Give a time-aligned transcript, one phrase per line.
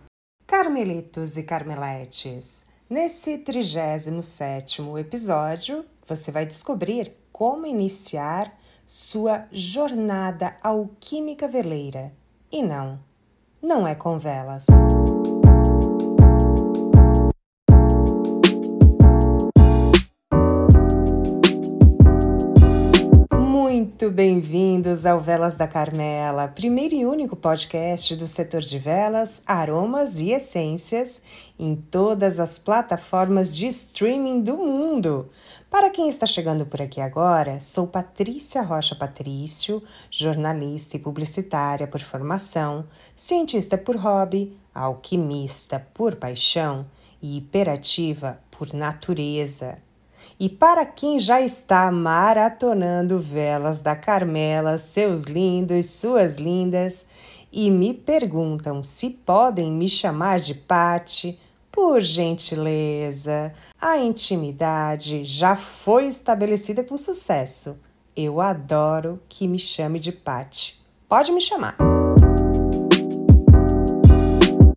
[0.47, 12.13] Carmelitos e Carmeletes, nesse 37º episódio, você vai descobrir como iniciar sua jornada alquímica veleira.
[12.51, 13.01] E não,
[13.61, 14.67] não é com velas.
[23.37, 30.21] Muito bem-vindos ao Velas da Carmela, primeiro e único podcast do setor de velas, aromas
[30.21, 31.21] e essências
[31.59, 35.31] em todas as plataformas de streaming do mundo.
[35.77, 42.01] Para quem está chegando por aqui agora, sou Patrícia Rocha Patrício, jornalista e publicitária por
[42.01, 46.87] formação, cientista por hobby, alquimista por paixão
[47.21, 49.77] e hiperativa por natureza.
[50.41, 57.07] E para quem já está maratonando velas da Carmela, seus lindos, suas lindas,
[57.53, 61.39] e me perguntam se podem me chamar de Pati,
[61.77, 67.79] por gentileza, a intimidade já foi estabelecida com sucesso.
[68.17, 70.83] Eu adoro que me chame de Pati.
[71.07, 71.77] Pode me chamar.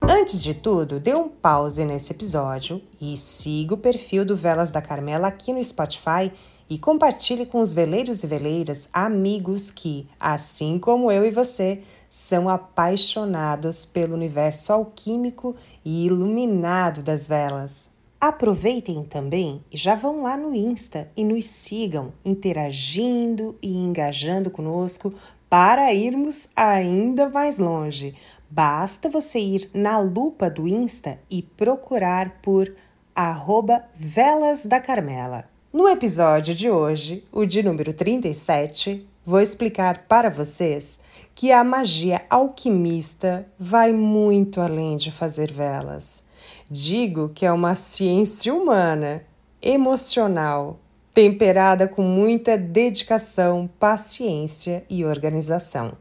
[0.09, 4.81] Antes de tudo, dê um pause nesse episódio e siga o perfil do Velas da
[4.81, 6.33] Carmela aqui no Spotify
[6.69, 12.49] e compartilhe com os veleiros e veleiras amigos que, assim como eu e você, são
[12.49, 17.89] apaixonados pelo universo alquímico e iluminado das velas.
[18.19, 25.13] Aproveitem também e já vão lá no Insta e nos sigam, interagindo e engajando conosco
[25.49, 28.15] para irmos ainda mais longe.
[28.49, 32.73] Basta você ir na lupa do Insta e procurar por
[33.15, 35.45] arroba Velas da Carmela.
[35.71, 40.99] No episódio de hoje, o de número 37, vou explicar para vocês
[41.39, 46.25] que a magia alquimista vai muito além de fazer velas.
[46.69, 49.23] Digo que é uma ciência humana,
[49.61, 50.81] emocional,
[51.13, 55.93] temperada com muita dedicação, paciência e organização.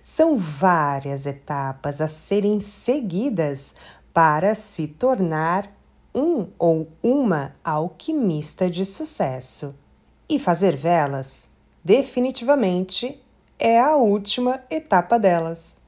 [0.00, 3.74] São várias etapas a serem seguidas
[4.10, 5.70] para se tornar
[6.14, 9.78] um ou uma alquimista de sucesso.
[10.26, 11.50] E fazer velas,
[11.84, 13.22] definitivamente,
[13.58, 15.78] é a última etapa delas.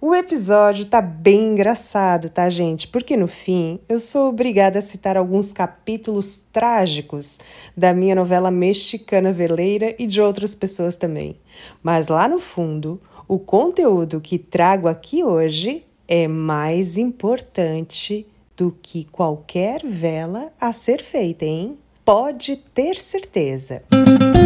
[0.00, 2.86] O episódio tá bem engraçado, tá, gente?
[2.86, 7.40] Porque no fim eu sou obrigada a citar alguns capítulos trágicos
[7.76, 11.36] da minha novela mexicana veleira e de outras pessoas também.
[11.82, 18.24] Mas lá no fundo, o conteúdo que trago aqui hoje é mais importante
[18.56, 21.76] do que qualquer vela a ser feita, hein?
[22.04, 23.82] Pode ter certeza.
[23.92, 24.37] Música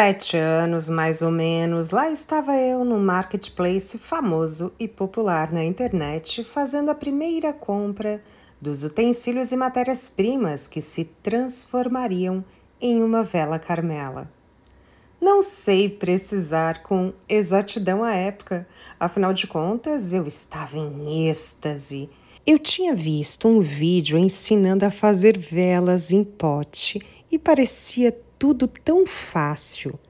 [0.00, 6.42] sete anos, mais ou menos, lá estava eu no marketplace famoso e popular na internet,
[6.42, 8.22] fazendo a primeira compra
[8.58, 12.42] dos utensílios e matérias-primas que se transformariam
[12.80, 14.26] em uma vela carmela.
[15.20, 18.66] Não sei precisar com exatidão a época,
[18.98, 22.08] afinal de contas eu estava em êxtase.
[22.46, 29.06] Eu tinha visto um vídeo ensinando a fazer velas em pote e parecia tudo tão
[29.06, 30.00] fácil,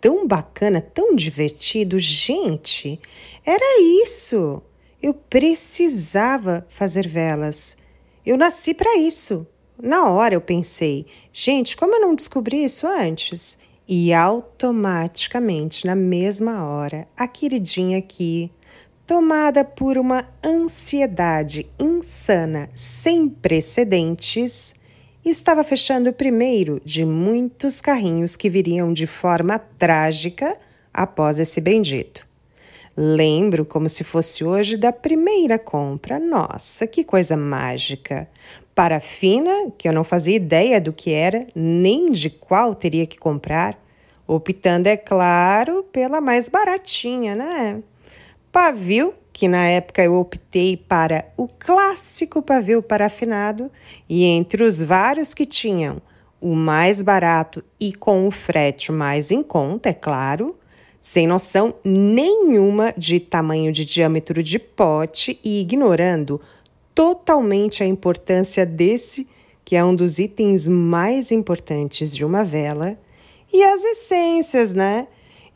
[0.00, 2.00] tão bacana, tão divertido.
[2.00, 3.00] Gente,
[3.44, 4.60] era isso.
[5.00, 7.76] Eu precisava fazer velas.
[8.26, 9.46] Eu nasci para isso.
[9.80, 13.56] Na hora eu pensei, gente, como eu não descobri isso antes?
[13.86, 18.50] E automaticamente, na mesma hora, a queridinha aqui,
[19.06, 24.74] tomada por uma ansiedade insana sem precedentes,
[25.30, 30.56] estava fechando o primeiro de muitos carrinhos que viriam de forma trágica
[30.92, 32.26] após esse bendito.
[32.96, 36.18] Lembro como se fosse hoje da primeira compra.
[36.18, 38.28] Nossa, que coisa mágica!
[38.74, 43.78] Parafina, que eu não fazia ideia do que era, nem de qual teria que comprar,
[44.26, 47.82] optando, é claro, pela mais baratinha, né?
[48.52, 53.70] Pavio, que na época eu optei para o clássico pavio parafinado,
[54.08, 56.00] e entre os vários que tinham
[56.40, 60.56] o mais barato e com o frete mais em conta, é claro,
[60.98, 66.40] sem noção nenhuma de tamanho de diâmetro de pote e ignorando
[66.94, 69.28] totalmente a importância desse,
[69.66, 72.98] que é um dos itens mais importantes de uma vela,
[73.52, 75.06] e as essências, né?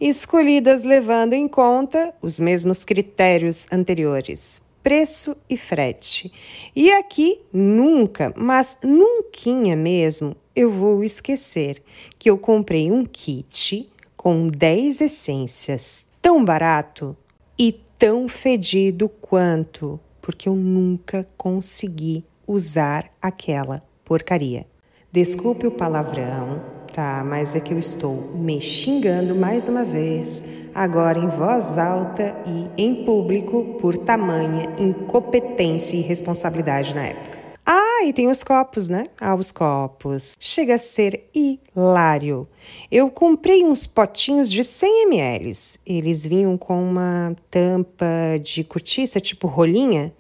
[0.00, 6.32] Escolhidas levando em conta os mesmos critérios anteriores, preço e frete.
[6.75, 11.82] E aqui nunca, mas nunca mesmo, eu vou esquecer
[12.19, 17.14] que eu comprei um kit com 10 essências, tão barato
[17.58, 24.67] e tão fedido quanto porque eu nunca consegui usar aquela porcaria.
[25.12, 27.25] Desculpe o palavrão, tá?
[27.25, 30.45] Mas é que eu estou me xingando mais uma vez,
[30.75, 37.41] agora em voz alta e em público, por tamanha incompetência e responsabilidade na época.
[37.73, 39.07] Ah, e tem os copos, né?
[39.21, 40.37] Ah, os copos.
[40.41, 42.49] Chega a ser hilário.
[42.91, 45.53] Eu comprei uns potinhos de 100 ml.
[45.87, 48.07] Eles vinham com uma tampa
[48.43, 50.13] de cortiça, tipo rolinha,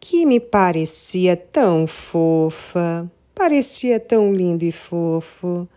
[0.00, 3.08] que me parecia tão fofa.
[3.34, 5.68] Parecia tão lindo e fofo.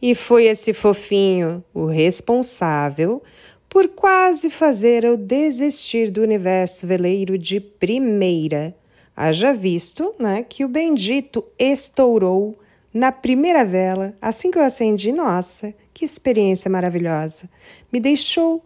[0.00, 3.22] E foi esse fofinho o responsável
[3.68, 8.74] por quase fazer eu desistir do universo veleiro de primeira
[9.16, 12.58] Haja visto né, que o bendito estourou
[12.92, 15.12] na primeira vela, assim que eu acendi.
[15.12, 17.48] Nossa, que experiência maravilhosa!
[17.92, 18.64] Me deixou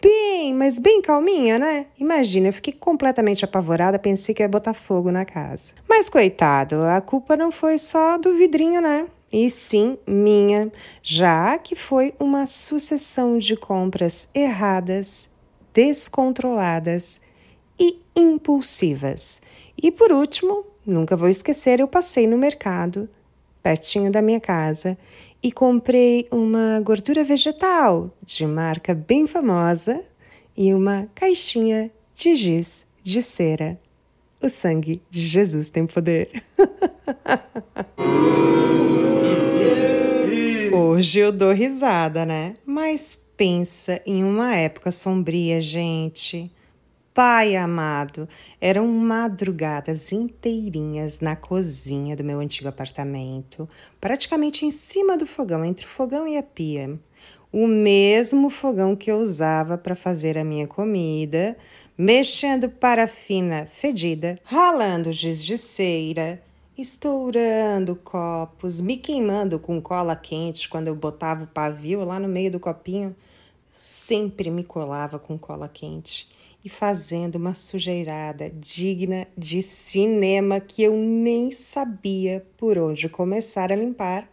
[0.00, 1.86] bem, mas bem calminha, né?
[1.98, 5.74] Imagina, eu fiquei completamente apavorada, pensei que ia botar fogo na casa.
[5.86, 9.06] Mas coitado, a culpa não foi só do vidrinho, né?
[9.32, 10.72] E sim minha,
[11.02, 15.30] já que foi uma sucessão de compras erradas,
[15.72, 17.20] descontroladas
[17.78, 19.40] e impulsivas.
[19.80, 23.08] E por último, nunca vou esquecer, eu passei no mercado,
[23.62, 24.98] pertinho da minha casa,
[25.42, 30.02] e comprei uma gordura vegetal de marca bem famosa
[30.56, 33.80] e uma caixinha de giz de cera.
[34.42, 36.42] O sangue de Jesus tem poder.
[40.72, 42.54] Hoje eu dou risada, né?
[42.64, 46.48] Mas pensa em uma época sombria, gente.
[47.12, 48.28] Pai amado,
[48.60, 53.68] eram madrugadas inteirinhas na cozinha do meu antigo apartamento,
[54.00, 56.96] praticamente em cima do fogão, entre o fogão e a pia.
[57.50, 61.56] O mesmo fogão que eu usava para fazer a minha comida,
[61.98, 66.40] mexendo parafina fedida, ralando giz de cera,
[66.80, 72.50] estourando copos, me queimando com cola quente quando eu botava o pavio lá no meio
[72.50, 73.14] do copinho.
[73.70, 76.28] Sempre me colava com cola quente
[76.64, 83.76] e fazendo uma sujeirada digna de cinema que eu nem sabia por onde começar a
[83.76, 84.30] limpar,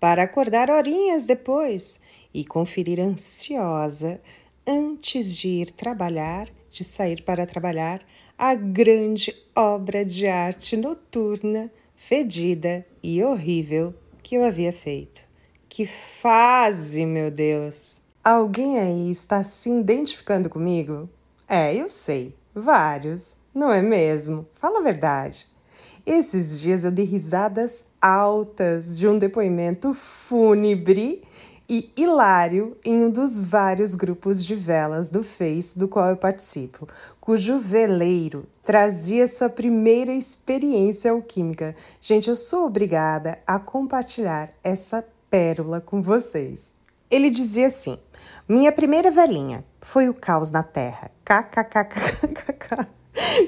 [0.00, 2.00] para acordar horinhas depois
[2.32, 4.20] e conferir ansiosa,
[4.66, 8.04] antes de ir trabalhar, de sair para trabalhar,
[8.36, 15.22] a grande obra de arte noturna, fedida e horrível que eu havia feito.
[15.68, 18.00] Que fase, meu Deus!
[18.22, 21.08] Alguém aí está se identificando comigo?
[21.48, 22.34] É, eu sei.
[22.54, 24.46] Vários, não é mesmo?
[24.54, 25.46] Fala a verdade.
[26.06, 31.22] Esses dias eu dei risadas altas de um depoimento fúnebre
[31.68, 36.86] e hilário em um dos vários grupos de velas do Face do qual eu participo,
[37.20, 41.74] cujo veleiro trazia sua primeira experiência alquímica.
[42.00, 46.74] Gente, eu sou obrigada a compartilhar essa pérola com vocês.
[47.10, 47.98] Ele dizia assim:
[48.48, 51.10] Minha primeira velinha foi o caos na terra.
[51.24, 53.03] KKKKKK.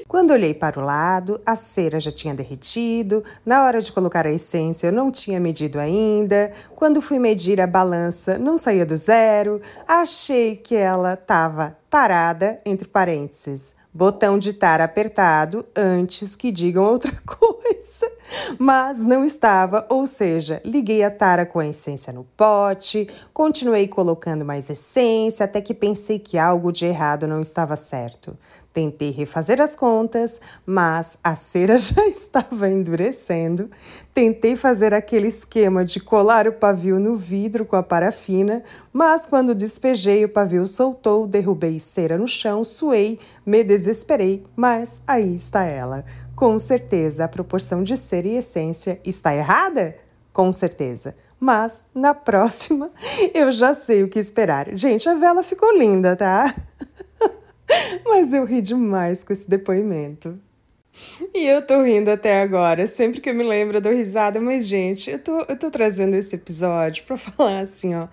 [0.07, 3.25] Quando olhei para o lado, a cera já tinha derretido.
[3.45, 6.53] Na hora de colocar a essência, eu não tinha medido ainda.
[6.75, 9.61] Quando fui medir a balança, não saía do zero.
[9.87, 17.13] Achei que ela estava parada, entre parênteses, botão de tar apertado antes que digam outra
[17.25, 18.13] coisa.
[18.59, 24.45] Mas não estava, ou seja, liguei a tara com a essência no pote, continuei colocando
[24.45, 28.37] mais essência até que pensei que algo de errado não estava certo.
[28.77, 33.71] Tentei refazer as contas, mas a cera já estava endurecendo.
[34.13, 39.55] Tentei fazer aquele esquema de colar o pavio no vidro com a parafina, mas quando
[39.55, 46.05] despejei, o pavio soltou, derrubei cera no chão, suei, me desesperei, mas aí está ela.
[46.35, 49.97] Com certeza, a proporção de cera e essência está errada?
[50.35, 51.17] Com certeza.
[51.41, 52.91] Mas na próxima
[53.33, 54.77] eu já sei o que esperar.
[54.77, 56.55] Gente, a vela ficou linda, tá?
[58.05, 60.39] Mas eu ri demais com esse depoimento.
[61.35, 65.11] E eu tô rindo até agora, sempre que eu me lembro dou risada, mas gente,
[65.11, 68.09] eu tô, eu tô trazendo esse episódio para falar assim, ó,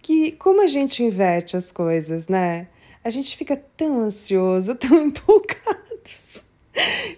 [0.00, 2.68] que como a gente inverte as coisas, né?
[3.02, 6.44] A gente fica tão ansioso, tão empolgados,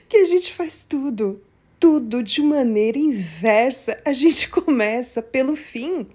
[0.09, 1.43] que a gente faz tudo,
[1.79, 3.99] tudo de maneira inversa.
[4.05, 6.07] A gente começa pelo fim.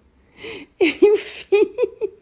[0.80, 2.15] E o fim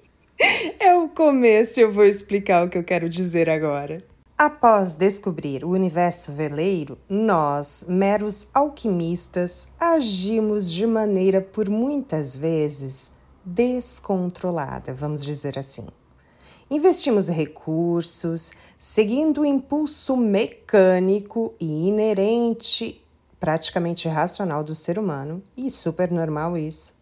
[0.80, 4.04] é o começo, eu vou explicar o que eu quero dizer agora.
[4.38, 13.14] Após descobrir o universo veleiro, nós, meros alquimistas, agimos de maneira por muitas vezes
[13.46, 15.88] descontrolada, vamos dizer assim.
[16.70, 23.02] Investimos recursos, seguindo o impulso mecânico e inerente,
[23.40, 26.98] praticamente racional do ser humano, e super normal isso,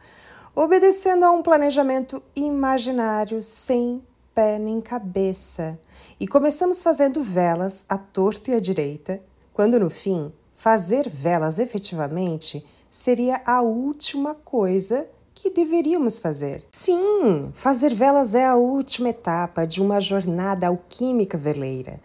[0.55, 4.01] obedecendo a um planejamento imaginário sem
[4.33, 5.79] pé nem cabeça.
[6.19, 9.21] E começamos fazendo velas à torta e à direita,
[9.53, 16.63] quando no fim, fazer velas efetivamente seria a última coisa que deveríamos fazer.
[16.71, 21.99] Sim, fazer velas é a última etapa de uma jornada alquímica veleira.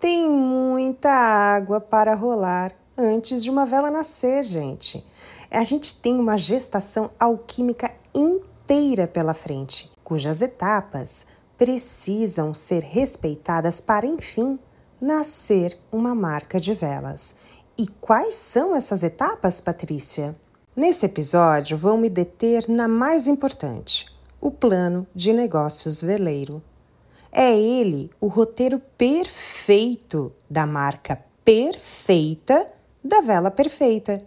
[0.00, 5.04] Tem muita água para rolar antes de uma vela nascer, gente.
[5.50, 11.26] A gente tem uma gestação alquímica inteira pela frente, cujas etapas
[11.56, 14.58] precisam ser respeitadas para, enfim,
[15.00, 17.34] nascer uma marca de velas.
[17.78, 20.36] E quais são essas etapas, Patrícia?
[20.76, 24.06] Nesse episódio, vou me deter na mais importante:
[24.40, 26.62] o plano de negócios veleiro.
[27.32, 32.70] É ele o roteiro perfeito da marca perfeita
[33.02, 34.22] da vela perfeita.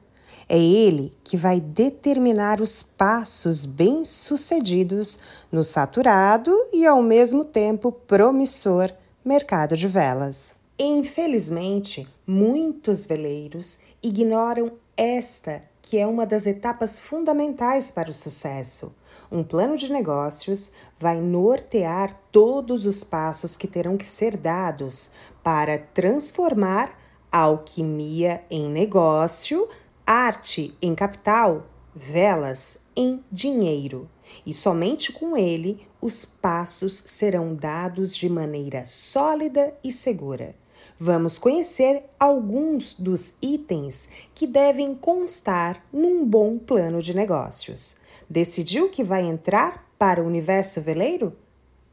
[0.54, 5.18] É ele que vai determinar os passos bem-sucedidos
[5.50, 8.92] no saturado e, ao mesmo tempo, promissor
[9.24, 10.54] mercado de velas.
[10.78, 18.94] Infelizmente, muitos veleiros ignoram esta que é uma das etapas fundamentais para o sucesso.
[19.32, 25.80] Um plano de negócios vai nortear todos os passos que terão que ser dados para
[25.80, 27.00] transformar
[27.32, 29.66] a alquimia em negócio,
[30.12, 34.10] arte em capital, velas em dinheiro.
[34.46, 40.56] E somente com ele os passos serão dados de maneira sólida e segura
[41.04, 47.96] vamos conhecer alguns dos itens que devem constar num bom plano de negócios.
[48.30, 51.36] Decidiu que vai entrar para o universo veleiro?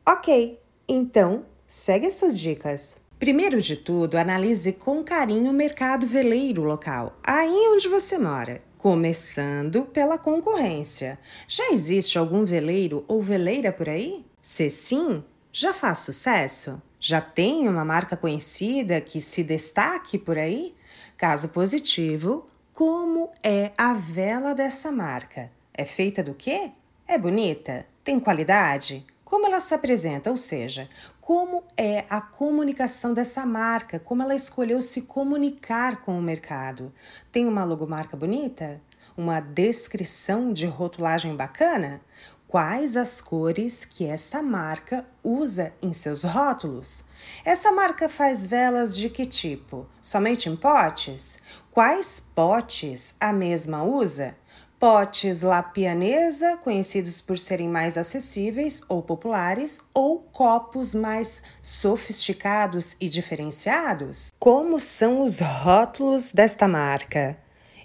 [0.06, 2.98] Ok, então segue essas dicas.
[3.18, 8.62] Primeiro de tudo, analise com carinho o mercado veleiro local, aí onde você mora.
[8.76, 11.18] Começando pela concorrência.
[11.48, 14.24] Já existe algum veleiro ou veleira por aí?
[14.40, 16.80] Se sim, já faz sucesso?
[17.00, 20.76] Já tem uma marca conhecida que se destaque por aí?
[21.16, 25.50] Caso positivo, como é a vela dessa marca?
[25.74, 26.70] É feita do quê?
[27.04, 27.84] É bonita?
[28.04, 29.04] Tem qualidade?
[29.28, 30.30] Como ela se apresenta?
[30.30, 30.88] Ou seja,
[31.20, 34.00] como é a comunicação dessa marca?
[34.00, 36.90] Como ela escolheu se comunicar com o mercado?
[37.30, 38.80] Tem uma logomarca bonita?
[39.14, 42.00] Uma descrição de rotulagem bacana?
[42.46, 47.04] quais as cores que esta marca usa em seus rótulos.
[47.44, 49.86] Essa marca faz velas de que tipo?
[50.00, 51.42] Somente em potes?
[51.70, 54.34] Quais potes a mesma usa?
[54.78, 63.08] Potes La Pianesa, conhecidos por serem mais acessíveis ou populares, ou copos mais sofisticados e
[63.08, 64.28] diferenciados?
[64.38, 67.36] Como são os rótulos desta marca?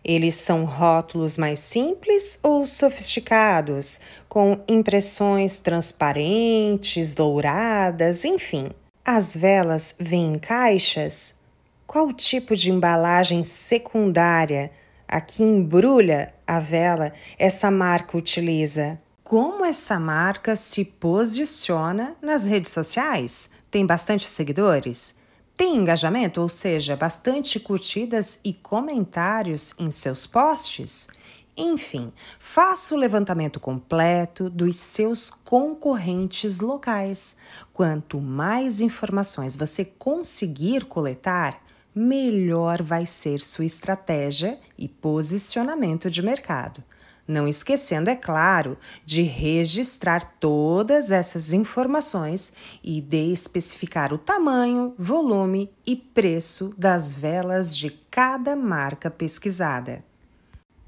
[0.05, 8.69] Eles são rótulos mais simples ou sofisticados, com impressões transparentes, douradas, enfim.
[9.03, 11.39] As velas vêm em caixas?
[11.88, 14.69] Qual tipo de embalagem secundária
[15.07, 19.00] a que embrulha a vela essa marca utiliza?
[19.23, 23.50] Como essa marca se posiciona nas redes sociais?
[23.71, 25.15] Tem bastante seguidores?
[25.55, 31.07] Tem engajamento, ou seja, bastante curtidas e comentários em seus posts?
[31.55, 37.35] Enfim, faça o levantamento completo dos seus concorrentes locais.
[37.71, 41.62] Quanto mais informações você conseguir coletar,
[41.95, 46.83] melhor vai ser sua estratégia e posicionamento de mercado.
[47.25, 52.51] Não esquecendo, é claro, de registrar todas essas informações
[52.83, 60.03] e de especificar o tamanho, volume e preço das velas de cada marca pesquisada.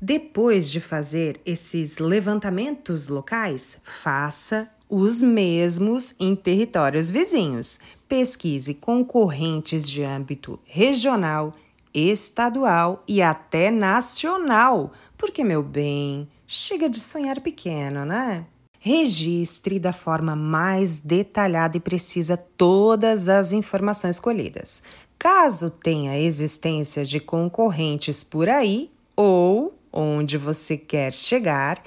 [0.01, 7.79] Depois de fazer esses levantamentos locais, faça os mesmos em territórios vizinhos.
[8.07, 11.53] Pesquise concorrentes de âmbito regional
[11.93, 14.91] estadual e até nacional.
[15.17, 18.45] Porque, meu bem, chega de sonhar pequeno, né?
[18.79, 24.83] Registre da forma mais detalhada e precisa todas as informações colhidas.
[25.17, 31.81] Caso tenha existência de concorrentes por aí ou onde você quer chegar,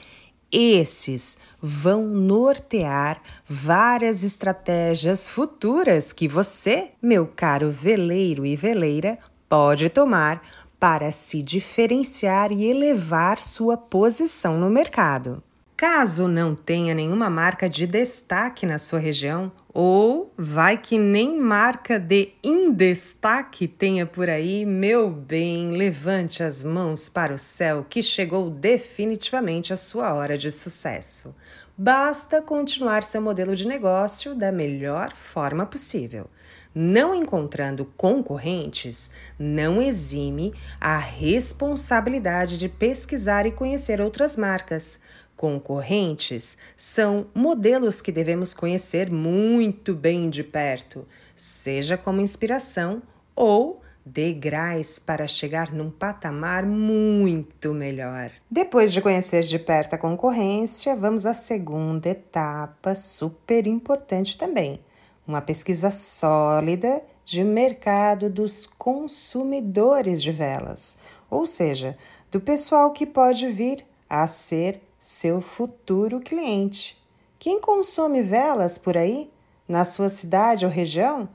[0.51, 10.43] esses vão nortear várias estratégias futuras que você, meu caro veleiro e veleira, pode tomar
[10.79, 15.43] para se diferenciar e elevar sua posição no mercado.
[15.79, 22.01] Caso não tenha nenhuma marca de destaque na sua região, ou vai que nem marca
[22.01, 28.51] de indestaque tenha por aí, meu bem, levante as mãos para o céu que chegou
[28.51, 31.33] definitivamente a sua hora de sucesso.
[31.77, 36.29] Basta continuar seu modelo de negócio da melhor forma possível.
[36.75, 45.01] Não encontrando concorrentes, não exime a responsabilidade de pesquisar e conhecer outras marcas
[45.39, 53.01] concorrentes são modelos que devemos conhecer muito bem de perto, seja como inspiração
[53.37, 58.33] ou degraus para chegar num patamar muito melhor.
[58.51, 64.81] Depois de conhecer de perto a concorrência, vamos à segunda etapa, super importante também:
[65.25, 70.99] uma pesquisa sólida de mercado dos consumidores de velas,
[71.31, 71.97] ou seja,
[72.29, 77.01] do pessoal que pode vir a ser seu futuro cliente.
[77.39, 79.31] Quem consome velas por aí,
[79.69, 81.29] na sua cidade ou região?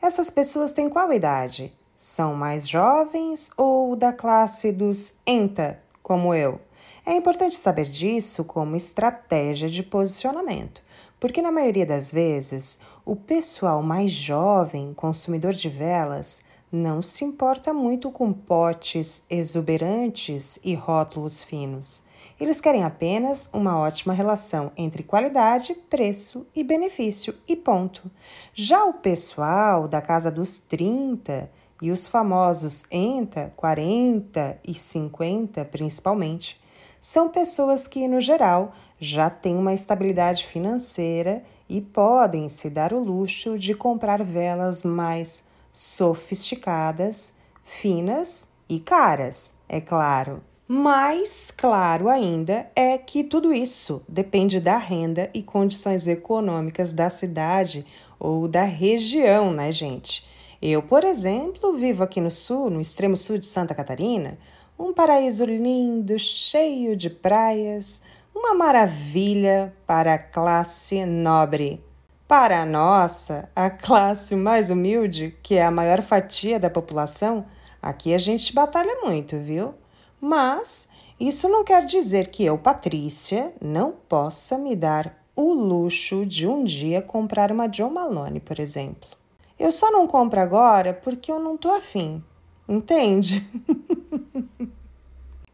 [0.00, 1.76] Essas pessoas têm qual idade?
[1.96, 6.60] São mais jovens ou da classe dos ENTA, como eu?
[7.04, 10.80] É importante saber disso como estratégia de posicionamento,
[11.18, 17.72] porque na maioria das vezes o pessoal mais jovem, consumidor de velas, não se importa
[17.74, 22.06] muito com potes exuberantes e rótulos finos.
[22.40, 28.10] Eles querem apenas uma ótima relação entre qualidade, preço e benefício e ponto.
[28.54, 31.50] Já o pessoal da casa dos 30
[31.82, 36.60] e os famosos ENTA, 40 e 50 principalmente,
[37.00, 42.98] são pessoas que, no geral, já têm uma estabilidade financeira e podem se dar o
[42.98, 47.32] luxo de comprar velas mais sofisticadas,
[47.64, 50.42] finas e caras, é claro.
[50.70, 57.86] Mais claro ainda é que tudo isso depende da renda e condições econômicas da cidade
[58.20, 60.28] ou da região, né, gente?
[60.60, 64.36] Eu, por exemplo, vivo aqui no sul, no extremo sul de Santa Catarina,
[64.78, 68.02] um paraíso lindo, cheio de praias,
[68.34, 71.82] uma maravilha para a classe nobre.
[72.26, 77.46] Para a nossa, a classe mais humilde, que é a maior fatia da população,
[77.80, 79.74] aqui a gente batalha muito, viu?
[80.20, 86.46] Mas isso não quer dizer que eu, Patrícia, não possa me dar o luxo de
[86.46, 89.08] um dia comprar uma John Malone, por exemplo.
[89.58, 92.22] Eu só não compro agora porque eu não tô afim,
[92.68, 93.44] entende?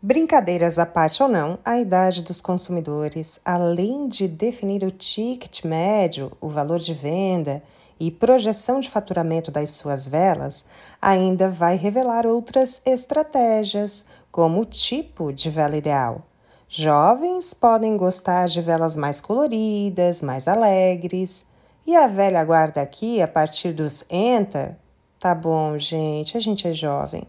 [0.01, 6.31] Brincadeiras à parte ou não, a idade dos consumidores, além de definir o ticket médio,
[6.43, 7.63] o valor de venda
[7.99, 10.67] e projeção de faturamento das suas velas,
[11.01, 16.23] ainda vai revelar outras estratégias, como tipo de vela ideal.
[16.67, 21.47] Jovens podem gostar de velas mais coloridas, mais alegres,
[21.87, 24.77] e a velha guarda aqui, a partir dos ENTA,
[25.21, 27.29] tá bom, gente, a gente é jovem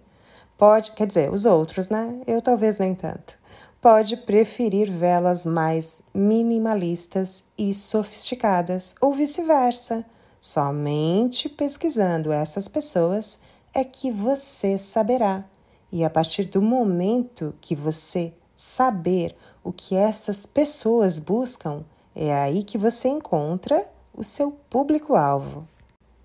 [0.58, 2.22] Pode, quer dizer, os outros, né?
[2.26, 3.38] Eu talvez nem tanto.
[3.80, 10.04] Pode preferir velas mais minimalistas e sofisticadas, ou vice-versa.
[10.40, 13.38] Somente pesquisando essas pessoas
[13.76, 15.46] é que você saberá.
[15.92, 21.84] E a partir do momento que você saber o que essas pessoas buscam,
[22.16, 25.68] é aí que você encontra o seu público-alvo.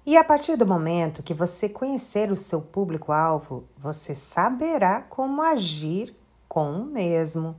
[0.06, 6.14] E a partir do momento que você conhecer o seu público-alvo, você saberá como agir
[6.48, 7.56] com o mesmo.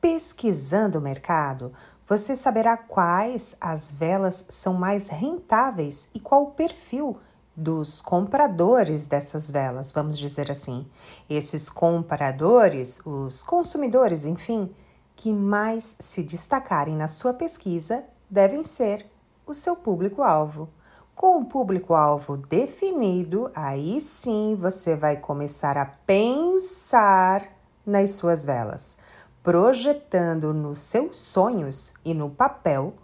[0.00, 1.72] Pesquisando o mercado,
[2.06, 7.16] você saberá quais as velas são mais rentáveis e qual o perfil
[7.54, 10.86] dos compradores dessas velas, vamos dizer assim.
[11.28, 14.74] Esses compradores, os consumidores, enfim,
[15.14, 19.06] que mais se destacarem na sua pesquisa devem ser
[19.46, 20.68] o seu público-alvo.
[21.14, 27.46] Com o público-alvo definido, aí sim você vai começar a pensar
[27.84, 28.96] nas suas velas,
[29.42, 32.94] projetando nos seus sonhos e no papel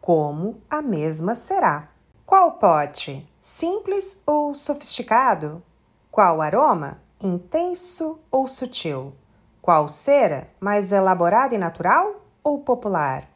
[0.00, 1.93] como a mesma será.
[2.26, 3.28] Qual pote?
[3.38, 5.62] Simples ou sofisticado?
[6.10, 6.98] Qual aroma?
[7.22, 9.12] intenso ou sutil?
[9.60, 13.28] Qual cera, mais elaborada e natural ou popular?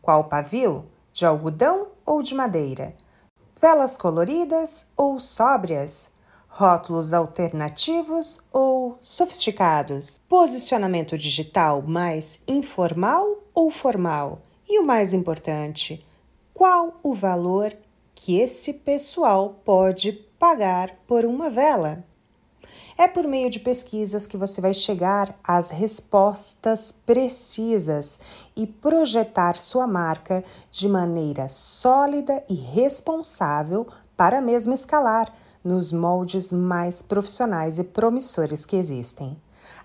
[0.00, 2.94] Qual pavio, de algodão ou de madeira?
[3.60, 6.12] Velas coloridas ou sóbrias?
[6.48, 10.20] Rótulos alternativos ou sofisticados?
[10.28, 14.40] Posicionamento digital mais informal ou formal?
[14.68, 16.04] E o mais importante,
[16.54, 17.76] qual o valor
[18.16, 22.02] que esse pessoal pode pagar por uma vela?
[22.98, 28.18] É por meio de pesquisas que você vai chegar às respostas precisas
[28.56, 35.30] e projetar sua marca de maneira sólida e responsável para mesmo escalar
[35.62, 39.36] nos moldes mais profissionais e promissores que existem.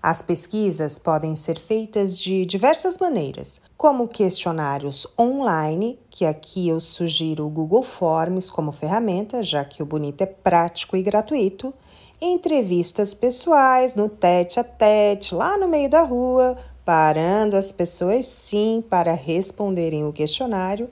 [0.02, 7.46] As pesquisas podem ser feitas de diversas maneiras, como questionários online, que aqui eu sugiro
[7.46, 11.72] o Google Forms como ferramenta, já que o bonito é prático e gratuito,
[12.20, 18.82] entrevistas pessoais no tete a tete, lá no meio da rua, parando as pessoas sim
[18.90, 20.90] para responderem o questionário,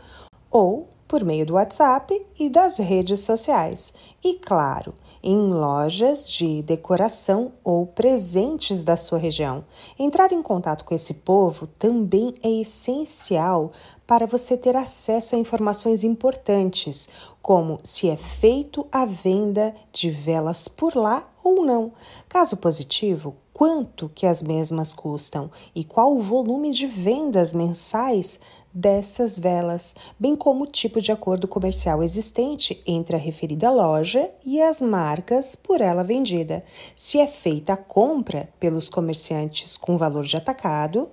[0.49, 3.93] ou por meio do WhatsApp e das redes sociais.
[4.23, 9.65] E claro, em lojas de decoração ou presentes da sua região.
[9.99, 13.73] Entrar em contato com esse povo também é essencial
[14.07, 17.09] para você ter acesso a informações importantes,
[17.41, 21.93] como se é feito a venda de velas por lá ou não.
[22.29, 28.41] Caso positivo, quanto que as mesmas custam e qual o volume de vendas mensais
[28.73, 34.61] dessas velas, bem como o tipo de acordo comercial existente entre a referida loja e
[34.61, 40.37] as marcas por ela vendida, se é feita a compra pelos comerciantes com valor de
[40.37, 41.11] atacado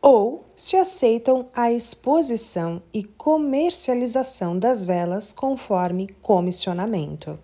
[0.00, 7.38] ou se aceitam a exposição e comercialização das velas conforme comissionamento.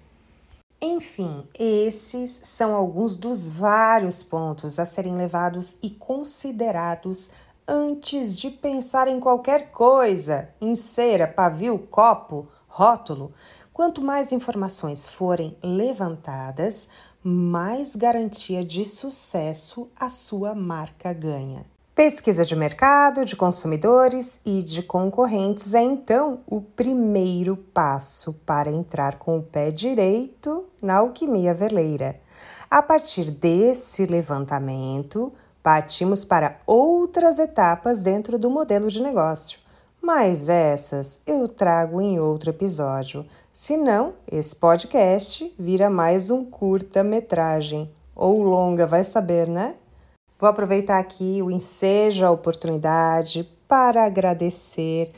[0.82, 7.30] Enfim, esses são alguns dos vários pontos a serem levados e considerados
[7.70, 13.32] antes de pensar em qualquer coisa, em cera, pavio, copo, rótulo.
[13.72, 16.88] Quanto mais informações forem levantadas,
[17.22, 21.64] mais garantia de sucesso a sua marca ganha.
[21.94, 29.16] Pesquisa de mercado, de consumidores e de concorrentes é então o primeiro passo para entrar
[29.16, 32.18] com o pé direito na alquimia veleira.
[32.68, 39.58] A partir desse levantamento, Partimos para outras etapas dentro do modelo de negócio,
[40.00, 43.26] mas essas eu trago em outro episódio.
[43.52, 49.74] Senão, esse podcast vira mais um curta-metragem ou longa, vai saber, né?
[50.38, 55.12] Vou aproveitar aqui o ensejo, a oportunidade para agradecer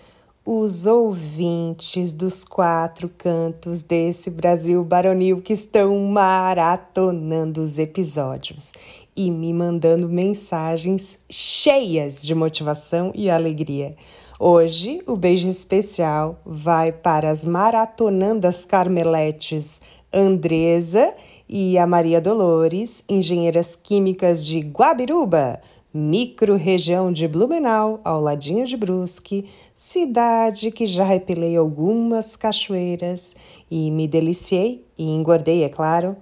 [0.44, 8.72] os ouvintes dos quatro cantos desse Brasil baronil que estão maratonando os episódios
[9.16, 13.94] e me mandando mensagens cheias de motivação e alegria.
[14.38, 19.80] Hoje, o beijo especial vai para as maratonandas carmeletes
[20.12, 21.14] Andresa
[21.48, 25.60] e a Maria Dolores, engenheiras químicas de Guabiruba,
[25.92, 33.36] micro-região de Blumenau, ao ladinho de Brusque, cidade que já repelei algumas cachoeiras
[33.70, 36.16] e me deliciei e engordei, é claro,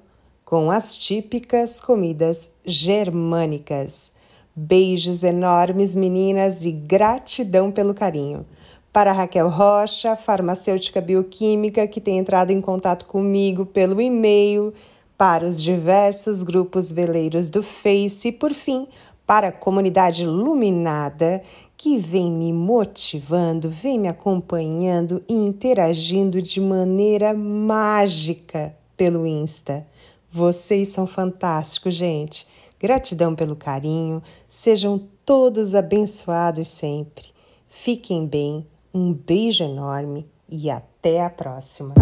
[0.50, 4.12] com as típicas comidas germânicas.
[4.52, 8.44] Beijos enormes, meninas, e gratidão pelo carinho.
[8.92, 14.74] Para Raquel Rocha, farmacêutica bioquímica, que tem entrado em contato comigo pelo e-mail,
[15.16, 18.88] para os diversos grupos veleiros do Face e, por fim,
[19.24, 21.44] para a comunidade iluminada
[21.76, 29.86] que vem me motivando, vem me acompanhando e interagindo de maneira mágica pelo Insta.
[30.32, 32.46] Vocês são fantásticos, gente.
[32.78, 34.22] Gratidão pelo carinho.
[34.48, 37.26] Sejam todos abençoados sempre.
[37.68, 38.66] Fiquem bem.
[38.92, 41.94] Um beijo enorme e até a próxima.